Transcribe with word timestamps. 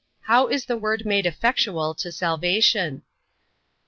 How 0.21 0.47
is 0.47 0.65
the 0.65 0.77
word 0.79 1.05
made 1.05 1.27
effectual 1.27 1.93
to 1.93 2.11
salvation? 2.11 3.03